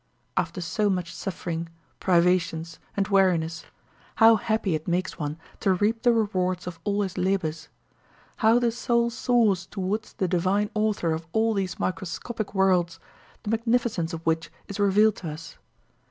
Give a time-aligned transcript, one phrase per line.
[0.35, 1.69] "After so much suffering,
[1.99, 3.65] privations, and weariness,
[4.15, 7.69] how happy it makes one to reap the rewards of all his labors!
[8.37, 12.99] How the soul soars toward the divine Author of all these microscopic worlds,
[13.43, 15.59] the magnificence of which is revealed to us!